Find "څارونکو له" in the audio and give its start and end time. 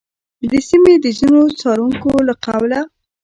1.59-2.33